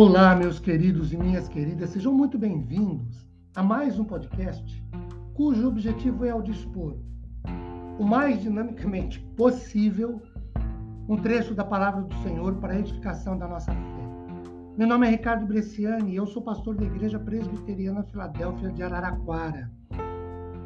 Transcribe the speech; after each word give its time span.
Olá, 0.00 0.32
meus 0.36 0.60
queridos 0.60 1.12
e 1.12 1.16
minhas 1.16 1.48
queridas, 1.48 1.90
sejam 1.90 2.14
muito 2.14 2.38
bem-vindos 2.38 3.28
a 3.56 3.64
mais 3.64 3.98
um 3.98 4.04
podcast 4.04 4.80
cujo 5.34 5.66
objetivo 5.66 6.24
é 6.24 6.30
ao 6.30 6.40
dispor 6.40 6.94
o 7.98 8.04
mais 8.04 8.40
dinamicamente 8.40 9.18
possível 9.36 10.22
um 11.08 11.16
trecho 11.16 11.52
da 11.52 11.64
palavra 11.64 12.02
do 12.02 12.14
Senhor 12.22 12.54
para 12.60 12.74
a 12.74 12.78
edificação 12.78 13.36
da 13.36 13.48
nossa 13.48 13.72
fé. 13.72 14.08
Meu 14.76 14.86
nome 14.86 15.08
é 15.08 15.10
Ricardo 15.10 15.46
Bresciani 15.46 16.12
e 16.12 16.16
eu 16.16 16.28
sou 16.28 16.42
pastor 16.42 16.76
da 16.76 16.84
Igreja 16.84 17.18
Presbiteriana 17.18 18.04
Filadélfia 18.04 18.70
de 18.70 18.84
Araraquara, 18.84 19.68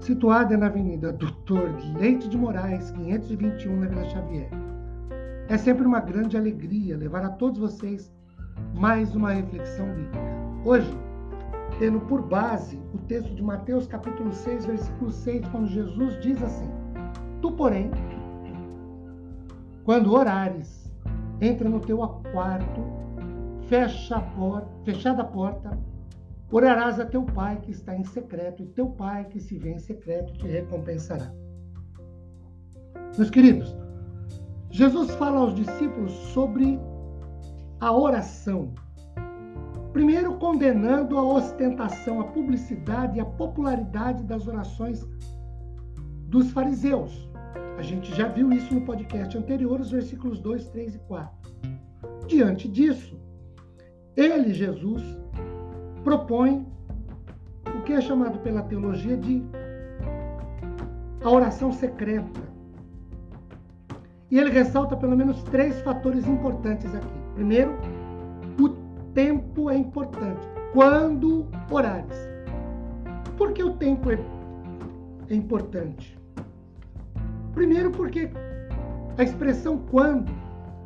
situada 0.00 0.56
na 0.56 0.66
Avenida 0.66 1.12
Doutor 1.12 1.72
Leite 2.00 2.28
de 2.28 2.36
Moraes, 2.36 2.90
521, 2.90 3.76
na 3.76 3.86
Vila 3.86 4.10
Xavier. 4.10 4.50
É 5.48 5.56
sempre 5.56 5.86
uma 5.86 6.00
grande 6.00 6.36
alegria 6.36 6.96
levar 6.96 7.24
a 7.24 7.30
todos 7.30 7.60
vocês 7.60 8.12
mais 8.74 9.14
uma 9.14 9.32
reflexão 9.32 9.86
bíblica. 9.86 10.18
Hoje, 10.64 10.90
tendo 11.78 12.00
por 12.00 12.22
base 12.22 12.80
o 12.94 12.98
texto 12.98 13.34
de 13.34 13.42
Mateus 13.42 13.86
capítulo 13.86 14.32
6, 14.32 14.66
versículo 14.66 15.10
6, 15.10 15.48
quando 15.48 15.66
Jesus 15.66 16.20
diz 16.20 16.42
assim: 16.42 16.70
Tu, 17.40 17.50
porém, 17.52 17.90
quando 19.84 20.12
orares, 20.12 20.92
entra 21.40 21.68
no 21.68 21.80
teu 21.80 21.98
quarto, 22.32 22.82
fecha 23.68 24.16
a 24.16 24.20
porta, 24.20 24.68
fechada 24.84 25.22
a 25.22 25.24
porta, 25.24 25.78
orarás 26.50 27.00
a 27.00 27.06
teu 27.06 27.22
pai 27.22 27.58
que 27.60 27.70
está 27.70 27.96
em 27.96 28.04
secreto, 28.04 28.62
e 28.62 28.66
teu 28.66 28.90
pai 28.90 29.24
que 29.24 29.40
se 29.40 29.56
vê 29.56 29.72
em 29.72 29.78
secreto 29.78 30.32
te 30.34 30.46
recompensará. 30.46 31.32
Meus 33.16 33.30
queridos, 33.30 33.74
Jesus 34.70 35.10
fala 35.16 35.40
aos 35.40 35.54
discípulos 35.54 36.12
sobre 36.32 36.78
a 37.80 37.92
oração. 37.92 38.74
Primeiro, 39.92 40.34
condenando 40.34 41.18
a 41.18 41.22
ostentação, 41.22 42.20
a 42.20 42.24
publicidade 42.24 43.18
e 43.18 43.20
a 43.20 43.24
popularidade 43.24 44.22
das 44.24 44.46
orações 44.46 45.04
dos 46.28 46.50
fariseus. 46.52 47.28
A 47.78 47.82
gente 47.82 48.14
já 48.14 48.28
viu 48.28 48.52
isso 48.52 48.72
no 48.74 48.82
podcast 48.82 49.36
anterior, 49.36 49.80
os 49.80 49.90
versículos 49.90 50.38
2, 50.38 50.68
3 50.68 50.94
e 50.94 50.98
4. 50.98 51.30
Diante 52.28 52.68
disso, 52.68 53.18
ele, 54.16 54.52
Jesus, 54.52 55.02
propõe 56.04 56.66
o 57.76 57.82
que 57.82 57.94
é 57.94 58.00
chamado 58.00 58.38
pela 58.40 58.62
teologia 58.62 59.16
de 59.16 59.42
a 61.22 61.30
oração 61.30 61.72
secreta. 61.72 62.40
E 64.30 64.38
ele 64.38 64.50
ressalta 64.50 64.96
pelo 64.96 65.16
menos 65.16 65.42
três 65.44 65.80
fatores 65.80 66.26
importantes 66.28 66.94
aqui. 66.94 67.19
Primeiro, 67.40 67.72
o 68.60 68.68
tempo 69.14 69.70
é 69.70 69.74
importante. 69.78 70.46
Quando 70.74 71.48
orares. 71.70 72.18
Por 73.38 73.54
que 73.54 73.64
o 73.64 73.78
tempo 73.78 74.10
é, 74.10 74.18
é 75.30 75.34
importante? 75.34 76.18
Primeiro, 77.54 77.92
porque 77.92 78.28
a 79.16 79.22
expressão 79.22 79.78
quando 79.90 80.30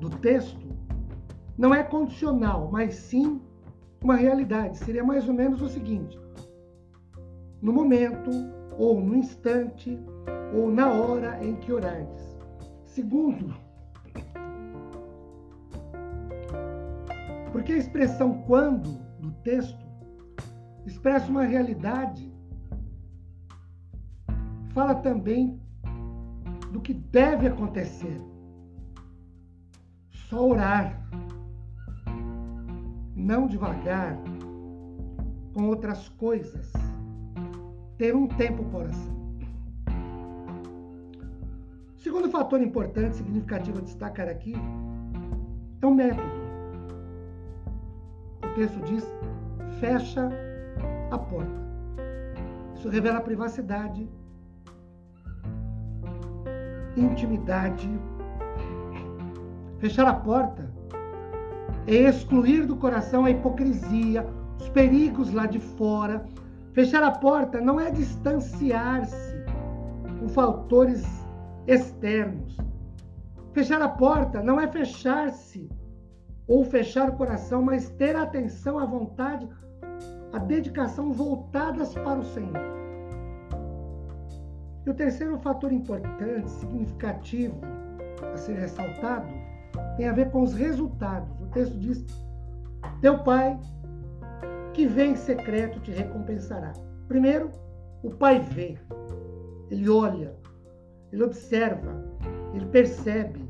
do 0.00 0.08
texto 0.08 0.66
não 1.58 1.74
é 1.74 1.82
condicional, 1.82 2.70
mas 2.72 2.94
sim 2.94 3.42
uma 4.02 4.16
realidade. 4.16 4.78
Seria 4.78 5.04
mais 5.04 5.28
ou 5.28 5.34
menos 5.34 5.60
o 5.60 5.68
seguinte: 5.68 6.18
no 7.60 7.74
momento, 7.74 8.30
ou 8.78 8.98
no 8.98 9.14
instante, 9.14 10.00
ou 10.54 10.70
na 10.70 10.90
hora 10.90 11.44
em 11.44 11.56
que 11.56 11.70
orares. 11.70 12.38
Segundo, 12.86 13.54
Porque 17.52 17.72
a 17.72 17.78
expressão 17.78 18.42
quando 18.42 18.98
do 19.20 19.30
texto 19.42 19.86
expressa 20.86 21.30
uma 21.30 21.44
realidade, 21.44 22.32
fala 24.72 24.94
também 24.94 25.60
do 26.72 26.80
que 26.80 26.94
deve 26.94 27.46
acontecer. 27.46 28.20
Só 30.10 30.48
orar, 30.48 31.08
não 33.14 33.46
devagar 33.46 34.16
com 35.54 35.64
outras 35.64 36.08
coisas. 36.10 36.72
Ter 37.96 38.14
um 38.14 38.28
tempo 38.28 38.64
para 38.66 38.78
oração. 38.78 39.18
Segundo 41.96 42.30
fator 42.30 42.60
importante, 42.62 43.16
significativo 43.16 43.78
a 43.78 43.82
destacar 43.82 44.28
aqui, 44.28 44.54
é 45.82 45.86
o 45.86 45.92
método 45.92 46.47
texto 48.58 48.80
diz: 48.80 49.06
fecha 49.78 50.28
a 51.12 51.18
porta. 51.18 51.68
Isso 52.74 52.88
revela 52.88 53.20
privacidade, 53.20 54.10
intimidade. 56.96 57.88
Fechar 59.78 60.08
a 60.08 60.14
porta 60.14 60.68
é 61.86 61.94
excluir 61.94 62.66
do 62.66 62.74
coração 62.74 63.24
a 63.24 63.30
hipocrisia, 63.30 64.26
os 64.60 64.68
perigos 64.70 65.32
lá 65.32 65.46
de 65.46 65.60
fora. 65.60 66.24
Fechar 66.72 67.04
a 67.04 67.12
porta 67.12 67.60
não 67.60 67.78
é 67.78 67.92
distanciar-se 67.92 69.36
com 70.18 70.28
fatores 70.28 71.04
externos. 71.66 72.56
Fechar 73.52 73.80
a 73.80 73.88
porta 73.88 74.42
não 74.42 74.60
é 74.60 74.66
fechar-se 74.66 75.68
ou 76.48 76.64
fechar 76.64 77.10
o 77.10 77.16
coração, 77.16 77.62
mas 77.62 77.90
ter 77.90 78.16
atenção, 78.16 78.78
a 78.78 78.86
vontade, 78.86 79.46
a 80.32 80.38
dedicação 80.38 81.12
voltadas 81.12 81.92
para 81.94 82.18
o 82.18 82.24
Senhor. 82.24 82.78
E 84.86 84.90
o 84.90 84.94
terceiro 84.94 85.38
fator 85.38 85.70
importante, 85.70 86.50
significativo 86.50 87.60
a 88.32 88.36
ser 88.38 88.54
ressaltado, 88.54 89.28
tem 89.98 90.08
a 90.08 90.12
ver 90.12 90.30
com 90.30 90.42
os 90.42 90.54
resultados. 90.54 91.30
O 91.42 91.46
texto 91.48 91.78
diz: 91.78 92.06
Teu 93.02 93.18
pai, 93.22 93.58
que 94.72 94.86
vem 94.86 95.12
em 95.12 95.16
secreto, 95.16 95.78
te 95.80 95.90
recompensará. 95.90 96.72
Primeiro, 97.06 97.50
o 98.02 98.10
pai 98.10 98.40
vê, 98.40 98.78
ele 99.70 99.90
olha, 99.90 100.34
ele 101.12 101.22
observa, 101.22 102.02
ele 102.54 102.66
percebe, 102.66 103.46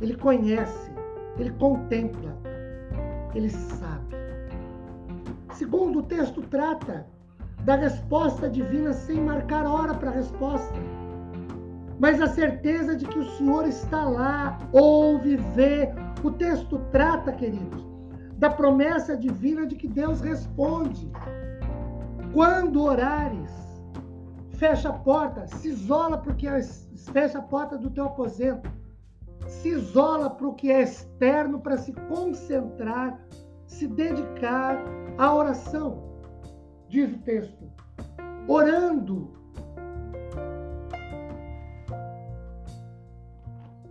ele 0.00 0.16
conhece, 0.16 0.90
ele 1.38 1.50
contempla, 1.50 2.36
ele 3.34 3.50
sabe. 3.50 4.16
Segundo, 5.52 6.00
o 6.00 6.02
texto 6.02 6.42
trata 6.42 7.06
da 7.64 7.76
resposta 7.76 8.48
divina 8.48 8.92
sem 8.92 9.20
marcar 9.20 9.66
hora 9.66 9.94
para 9.94 10.10
a 10.10 10.14
resposta, 10.14 10.74
mas 11.98 12.20
a 12.20 12.26
certeza 12.26 12.96
de 12.96 13.06
que 13.06 13.18
o 13.18 13.30
Senhor 13.36 13.66
está 13.66 14.04
lá, 14.04 14.58
ouve, 14.72 15.36
vê. 15.54 15.88
O 16.24 16.30
texto 16.30 16.78
trata, 16.90 17.32
queridos, 17.32 17.84
da 18.36 18.50
promessa 18.50 19.16
divina 19.16 19.66
de 19.66 19.76
que 19.76 19.88
Deus 19.88 20.20
responde. 20.20 21.10
Quando 22.32 22.82
orares, 22.82 23.52
fecha 24.52 24.88
a 24.88 24.92
porta, 24.92 25.46
se 25.46 25.68
isola 25.68 26.18
porque 26.18 26.48
fecha 27.12 27.38
a 27.38 27.42
porta 27.42 27.76
do 27.76 27.90
teu 27.90 28.04
aposento 28.04 28.70
se 29.62 29.68
isola 29.68 30.28
para 30.28 30.48
o 30.48 30.54
que 30.54 30.72
é 30.72 30.82
externo 30.82 31.60
para 31.60 31.78
se 31.78 31.92
concentrar, 31.92 33.24
se 33.64 33.86
dedicar 33.86 34.76
à 35.16 35.32
oração. 35.32 36.02
Diz 36.88 37.14
o 37.14 37.18
texto, 37.18 37.70
orando 38.48 39.30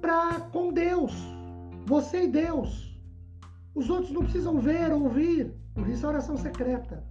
para 0.02 0.42
com 0.52 0.74
Deus, 0.74 1.14
você 1.86 2.26
e 2.26 2.28
Deus. 2.28 3.00
Os 3.74 3.90
outros 3.90 4.12
não 4.12 4.24
precisam 4.24 4.60
ver 4.60 4.92
ou 4.92 5.04
ouvir, 5.04 5.56
por 5.74 5.88
isso 5.88 6.06
a 6.06 6.10
oração 6.10 6.36
secreta. 6.36 7.02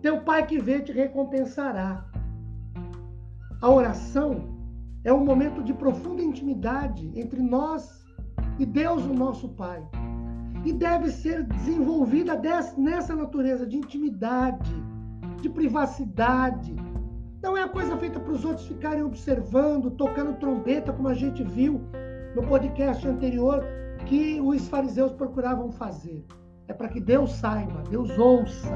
Teu 0.00 0.20
Pai 0.22 0.46
que 0.46 0.60
vê 0.60 0.80
te 0.80 0.92
recompensará. 0.92 2.06
A 3.60 3.68
oração 3.68 4.51
é 5.04 5.12
um 5.12 5.24
momento 5.24 5.62
de 5.62 5.74
profunda 5.74 6.22
intimidade 6.22 7.10
entre 7.14 7.42
nós 7.42 8.04
e 8.58 8.64
Deus, 8.64 9.04
o 9.04 9.12
nosso 9.12 9.48
Pai. 9.50 9.82
E 10.64 10.72
deve 10.72 11.10
ser 11.10 11.42
desenvolvida 11.42 12.40
nessa 12.76 13.16
natureza 13.16 13.66
de 13.66 13.76
intimidade, 13.76 14.72
de 15.40 15.48
privacidade. 15.48 16.74
Não 17.42 17.56
é 17.56 17.62
a 17.62 17.68
coisa 17.68 17.96
feita 17.96 18.20
para 18.20 18.32
os 18.32 18.44
outros 18.44 18.66
ficarem 18.66 19.02
observando, 19.02 19.90
tocando 19.90 20.38
trombeta, 20.38 20.92
como 20.92 21.08
a 21.08 21.14
gente 21.14 21.42
viu 21.42 21.80
no 22.36 22.42
podcast 22.44 23.06
anterior, 23.06 23.64
que 24.06 24.40
os 24.40 24.68
fariseus 24.68 25.12
procuravam 25.12 25.72
fazer. 25.72 26.24
É 26.68 26.72
para 26.72 26.88
que 26.88 27.00
Deus 27.00 27.32
saiba, 27.32 27.82
Deus 27.90 28.16
ouça. 28.16 28.72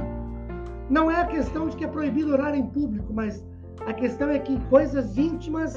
Não 0.91 1.09
é 1.09 1.21
a 1.21 1.27
questão 1.27 1.69
de 1.69 1.77
que 1.77 1.85
é 1.85 1.89
proibido 1.89 2.33
orar 2.33 2.55
em 2.55 2.67
público, 2.67 3.13
mas 3.13 3.45
a 3.87 3.93
questão 3.93 4.29
é 4.29 4.41
que 4.41 4.59
coisas 4.67 5.17
íntimas 5.17 5.77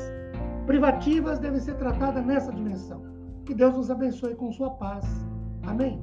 privativas 0.69 1.39
devem 1.39 1.59
ser 1.59 1.73
tratadas 1.77 2.23
nessa 2.23 2.53
dimensão. 2.53 3.01
Que 3.43 3.55
Deus 3.55 3.75
nos 3.75 3.89
abençoe 3.89 4.35
com 4.35 4.51
sua 4.51 4.69
paz. 4.69 5.03
Amém? 5.65 5.99